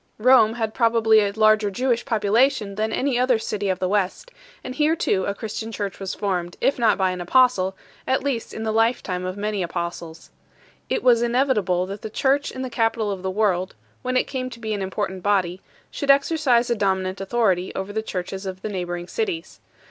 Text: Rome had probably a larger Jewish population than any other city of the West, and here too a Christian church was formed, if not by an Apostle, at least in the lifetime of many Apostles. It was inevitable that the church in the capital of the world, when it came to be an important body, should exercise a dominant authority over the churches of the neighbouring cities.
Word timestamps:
Rome 0.17 0.53
had 0.55 0.73
probably 0.73 1.19
a 1.19 1.31
larger 1.31 1.69
Jewish 1.69 2.05
population 2.05 2.73
than 2.73 2.91
any 2.91 3.19
other 3.19 3.37
city 3.37 3.69
of 3.69 3.77
the 3.77 3.87
West, 3.87 4.31
and 4.63 4.73
here 4.73 4.95
too 4.95 5.25
a 5.25 5.35
Christian 5.35 5.71
church 5.71 5.99
was 5.99 6.15
formed, 6.15 6.57
if 6.59 6.79
not 6.79 6.97
by 6.97 7.11
an 7.11 7.21
Apostle, 7.21 7.75
at 8.07 8.23
least 8.23 8.51
in 8.51 8.63
the 8.63 8.73
lifetime 8.73 9.25
of 9.25 9.37
many 9.37 9.61
Apostles. 9.61 10.31
It 10.89 11.03
was 11.03 11.21
inevitable 11.21 11.85
that 11.85 12.01
the 12.01 12.09
church 12.09 12.49
in 12.49 12.63
the 12.63 12.69
capital 12.71 13.11
of 13.11 13.21
the 13.21 13.29
world, 13.29 13.75
when 14.01 14.17
it 14.17 14.23
came 14.23 14.49
to 14.49 14.59
be 14.59 14.73
an 14.73 14.81
important 14.81 15.21
body, 15.21 15.61
should 15.91 16.09
exercise 16.09 16.71
a 16.71 16.75
dominant 16.75 17.21
authority 17.21 17.71
over 17.75 17.93
the 17.93 18.01
churches 18.01 18.47
of 18.47 18.63
the 18.63 18.69
neighbouring 18.69 19.07
cities. 19.07 19.59